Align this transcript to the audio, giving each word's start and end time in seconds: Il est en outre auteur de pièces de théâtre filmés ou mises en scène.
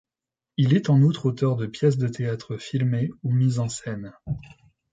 Il 0.57 0.73
est 0.73 0.89
en 0.89 0.99
outre 1.03 1.27
auteur 1.27 1.55
de 1.57 1.67
pièces 1.67 1.99
de 1.99 2.07
théâtre 2.07 2.57
filmés 2.57 3.11
ou 3.21 3.31
mises 3.31 3.59
en 3.59 3.69
scène. 3.69 4.15